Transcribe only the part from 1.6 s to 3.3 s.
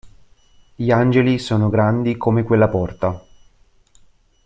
grandi come quella porta.